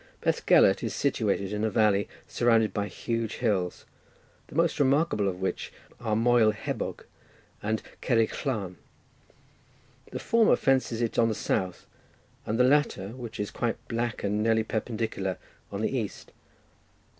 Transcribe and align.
Bethgelert 0.21 0.81
is 0.83 0.95
situated 0.95 1.53
in 1.53 1.63
a 1.63 1.69
valley 1.69 2.09
surrounded 2.27 2.73
by 2.73 2.87
huge 2.87 3.33
hills, 3.35 3.85
the 4.47 4.55
most 4.55 4.79
remarkable 4.79 5.27
of 5.27 5.39
which 5.39 5.71
are 5.99 6.15
Moel 6.15 6.51
Hebog 6.53 7.05
and 7.61 7.83
Cerrig 8.01 8.33
Llan; 8.43 8.77
the 10.09 10.17
former 10.17 10.55
fences 10.55 11.03
it 11.03 11.19
on 11.19 11.29
the 11.29 11.35
south, 11.35 11.85
and 12.47 12.57
the 12.59 12.63
latter, 12.63 13.09
which 13.09 13.39
is 13.39 13.51
quite 13.51 13.77
black 13.87 14.23
and 14.23 14.41
nearly 14.41 14.63
perpendicular, 14.63 15.37
on 15.71 15.81
the 15.81 15.95
east. 15.95 16.31